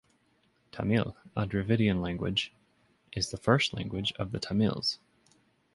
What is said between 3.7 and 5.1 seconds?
language of the Tamils.